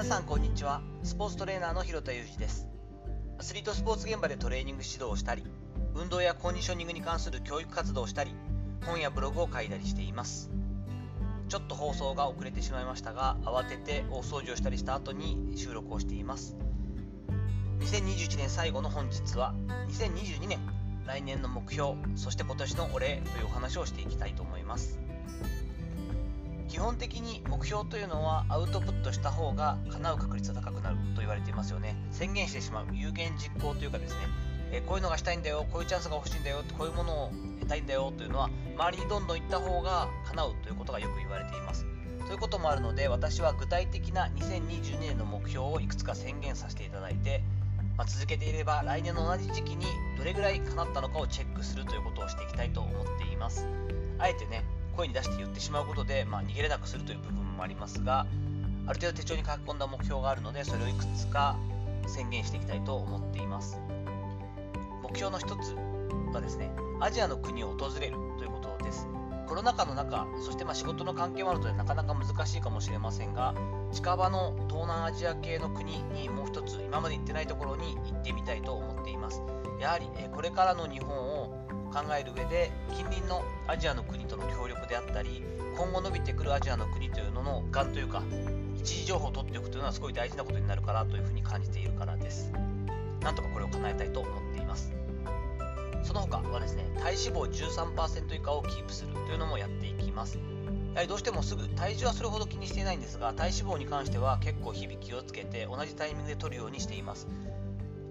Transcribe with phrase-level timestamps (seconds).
[0.00, 0.80] 皆さんこんにちは。
[1.02, 2.66] スポーツトレーナーの広田裕二です。
[3.38, 5.44] アスリートスポーツ現場でトレーニング指導をしたり
[5.94, 8.34] 運動やコンディショニングに関する教育活動をしたり
[8.86, 10.50] 本やブログを書いたりしています。
[11.50, 16.56] ちょっと放送が遅れてしまいましたが慌てて大掃除をしたりした後に収録をしています。
[17.80, 19.54] 2021年最後の本日は
[19.88, 20.60] 2022年
[21.06, 24.98] 来年の目標そして今年のお礼というお話をしていきたいと思います。
[26.70, 31.96] 基本的に目標というのはアウトプットした方が叶う確率が高くなると言われていますよね。
[32.12, 34.20] 宣言してしまう有言実行というかですね
[34.70, 41.86] えこういうのがしたいんだよこういうチャンスが欲しいんだよこういうものを得たいんだよというのは周りにどんどん行った方が叶うということがよく言われています。
[42.28, 47.42] ということもあるので私は具体的な2022年の目標をいくつか宣言させていただいて、
[47.96, 53.66] ま、続けていれば来年の同じ時期にどれぐらい叶ったのかをチェックするということをしていきたいと思っています。
[54.20, 54.62] あえてね
[55.00, 58.26] 声に出して言ってしまうことで、まあ、逃げれなくするという部分もありますが
[58.86, 61.56] ある程度手帳に書き込んだ目標があるのでそれをいくつか
[62.06, 63.78] 宣言していきたいと思っています。
[65.02, 65.76] 目標の一つ
[66.34, 69.06] はですねアジアの国を訪れるということです。
[69.46, 73.54] コロナ禍の中そしてま仕事の関係もあるのでなかなか難しいかもしれませんが
[73.92, 79.42] 近場の東南アジア系の国にもう一つ今まで行ってないところに行ってみたいと思っています。
[79.80, 85.42] やはりこれからの日本を考える上で近隣のアジアの国との協力であったり
[85.76, 88.22] 今後伸びてくるアジアの国というののがんというか
[88.76, 92.52] 一時情報を取っておくというのはすごい大事なことになるからというふうに感じているからです。
[93.20, 94.92] なんとかこれを叶えたいと思っています。
[96.02, 100.38] その他はですね体脂肪13%以下をキープするというのもやっていきます。
[100.94, 107.28] やはりどうしてもすぐ体重はそれほど気にしていないんですが体脂肪に関しては結構日々気をつけて同じタイミングで取るようにしています。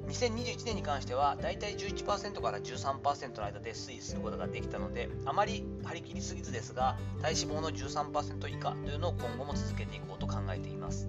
[0.10, 11.08] 2021年に関してはだいたい11%から13%の間で推移することができたのであまり張り切りすぎずですが体脂肪の13%以下というのを今後も続けていこうと考えています。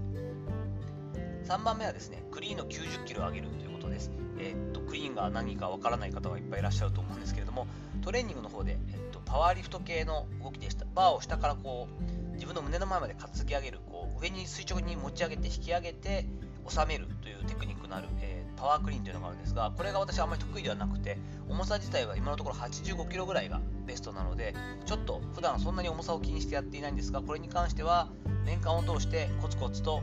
[1.44, 4.10] 3番目はですねクリーンの90キロを上げるということです。
[4.38, 7.66] えー、っとクリーンが何かわからない方がいっぱいいらっしゃると思うんですけれども
[8.02, 10.84] トレーニングの方で、えっと、パワーリフト系の動きでした。
[10.94, 16.27] バーを下からこう自分の胸の前まで担ぎ上げるこう上に垂直に持ち上げて引き上げて
[16.68, 21.18] 収めるというテクニックのある、えーパワークリーンというのがあるんですがこれが私はあまり得意ではなくて
[21.48, 24.55] 重さ自体は今のところ8 5キロぐらいがベストなので
[24.86, 28.08] ちょっと普段そんなに重さを気にしてやっていないんですがこれに関しては
[28.44, 30.02] 年間を通してコツコツと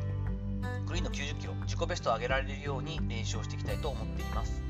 [0.88, 4.62] クリーンの9 0キロ自己ベストを上げられるように練習をしていきたいと思っています。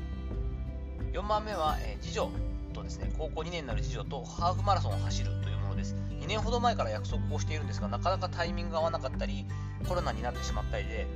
[1.12, 2.30] 4番目は、えー、次女
[2.72, 5.94] とですね高校2年になる次女とハーフマラソンを走るというものです。
[6.20, 9.46] 2年ほど前から約束をしているんですがなかなかタイミングが合わなかったり
[9.88, 11.06] コロナになってしまったりで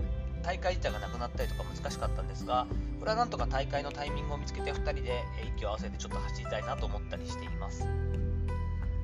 [0.42, 2.66] 大会自体がなくなったりとか難しかったんですが
[2.98, 5.22] これはなんとか大会のタイミングを見つけて2人で
[5.56, 7.86] 息を合わせてちょっと走りたいなと思ったりしています。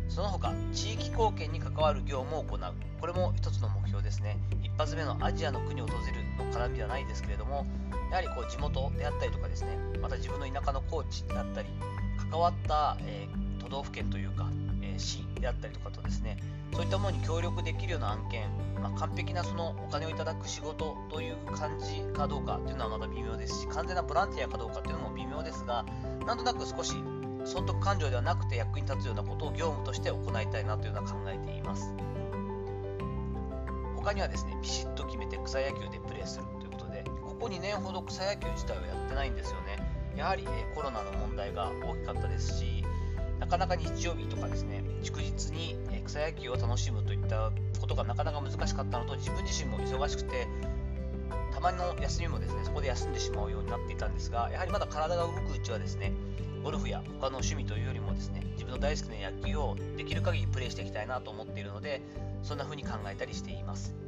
[0.08, 2.60] その他地域貢献に関わる業務を行う。
[3.00, 4.38] これも一つの目標ですね。
[4.62, 7.66] 一発目のアジアの国を訪れるの絡みではないですけれども
[8.10, 11.68] やはりこう地元であったりとかですねまた自分の田舎の高知であったり
[12.30, 14.48] 関わった、えー、都道府県というか、
[14.98, 16.36] 市であったりとかとですね
[16.72, 18.48] そういったものに協力できるような案件、
[18.80, 25.84] まあ、完璧なそのお金をいただく仕事という感じかどうかというのはまだ微妙ですし完全なボランティアかどうかというのも微妙ですが
[26.26, 26.94] なんとなく少し
[27.44, 31.94] 損得感情ではなくて役に立つようなことを業務として行いたいなというのは考えています。
[33.96, 39.98] 他にはですねビシッと決めて草野球でプレーするということでここ2年ほど草野球自体はやってないんですよね。
[40.16, 42.84] やはり、えコロナの問題が大きかったですし
[43.48, 47.50] かなか日曜日とかですね祝日に草野球を楽しむといった
[47.80, 50.46] ことがなかなか難しかったのと自分自身も忙しくて
[51.52, 56.12] たまの休みもですねそこで休んでしまうようになっていたんですがやはりまだ体が動くうちはですね
[56.62, 62.02] ゴルフや他の趣味というよりもですね自分の大好きな野球をできる限りプレーしていきたいなと思っているので
[62.42, 64.07] そんな風に考えたりしています。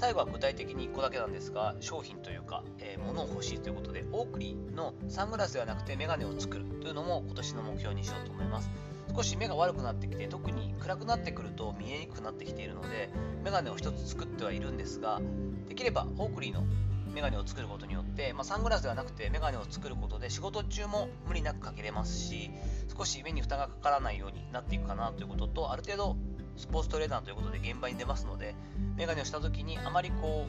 [0.00, 8.70] 最後は具体的に1個だけなんですが商品というか、えー、物を欲しいということでオークリーのサングラスではなくてメガネを作るというのも今年の目標にしようと思います。
[9.14, 13.10] 少し目が悪くなってきて特に暗くなってくると見えにくくなってきているので
[13.44, 15.20] メガネを1つ作ってはいるんですが
[15.68, 16.64] できればオークリーの
[17.12, 22.52] メガネを作ることによって、まあ、サングラスではなくてメガネを作ることで仕事中も無理なくかけれますし
[22.96, 26.16] 少し目に負担がかからないようになっていくかなということとある程度
[26.56, 28.54] スポーツトレーナーということで現場に出ますので
[28.96, 30.46] メガネをした時にあまりこ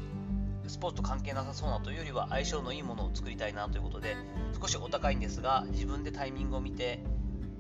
[0.66, 4.16] うスポーツと関係なさそうなというよりは相性のいいものを作りたいなということで
[4.60, 7.00] 少しお高いんですが自分でタイミングを見て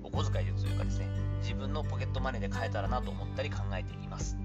[0.03, 1.07] お小遣いでというかですね。
[1.41, 4.37] 自分のポケットマネーで買えたらなと思ったり考えています。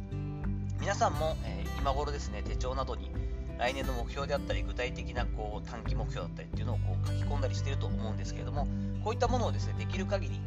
[0.81, 3.11] 皆さんも、えー、今頃ですね手帳などに
[3.59, 8.67] 来年の目標であったり具体的なこう短期目標だったりっていうのをこう書き込んだりしていると思うんですけれども
[9.03, 10.41] こういったものをですねできる限り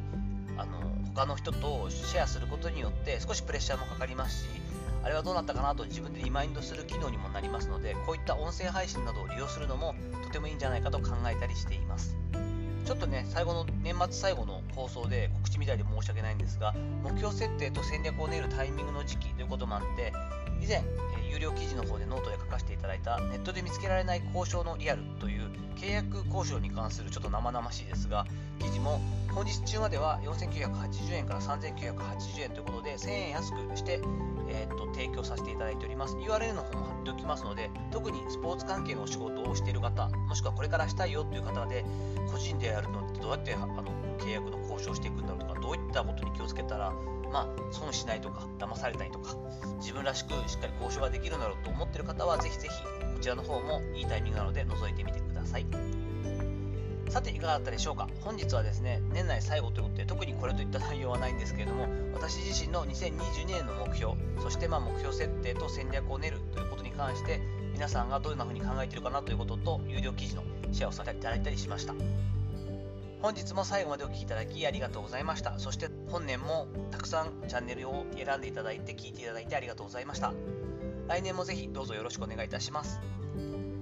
[0.58, 0.80] あの
[1.20, 4.50] 他の人とシェアすることによって少しプレッシャーもかかりますし
[5.04, 12.16] あれはどうなったかなと自分でリマインドする機能にもなりますのでこういった音声配信などを利用するのもとてもいいんじゃないかと考えたりしています。
[12.86, 16.74] ちょっとね最後の年末最後の放送で告知みたいで申し訳ないんですが
[17.04, 20.14] 目標設定と戦略を練るタイミングの時期こともあって
[20.62, 20.84] 以前、え
[21.32, 28.26] 有料記事の方でノートで書かせていただいたネットで見つけられない交渉のリアルという契約交渉に関するちょっと生々しいですが
[28.60, 29.00] 記事も
[29.30, 34.02] 本日中までは4980円から3980円ということで1000円安くして、
[34.50, 36.16] えー、っと提供させていただいております。
[36.16, 41.86] URL の方も貼っておきますので特にスポーツ関係のお仕事をしている方もしくはこれからしたいよという方で
[42.32, 43.84] 個人でやるのってどうやってあの
[44.20, 46.94] 契約の渉していくんだろうとかどういったことに気をつけたら
[47.32, 49.36] まあ、損しないとか騙されたりとか
[49.80, 55.66] 自分らしくしっかり交渉ができるんだろうと思っている方はぜひぜひこちらの方もいいタイミングなので覗いてみてください。
[57.10, 58.08] さていかがだったでしょうか？
[58.22, 67.42] 本日はですね年内最後ということで特にこれといった内容はないんですけれども私自身の2022年の目標そしてまあ目標設定と戦略を練るということに関して
[67.74, 71.96] 皆さんがどんな風に考えているかなということと有料記事のシェアをさせていただいたりしました。
[73.22, 75.60] 本日も最後までお聴きいただきありがとうございました。
[75.60, 80.34] そして本年もたくさんチャンネルを選んでいただいて聞いていただいてありがとうございました。
[81.08, 83.00] 来年もぜひどうぞよろしくお願いいたします。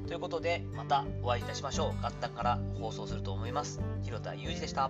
[0.07, 2.01] ということでまたお会いいたしましょう。
[2.01, 3.79] 元旦から放送すると思います。
[4.03, 4.89] 広田裕二でした。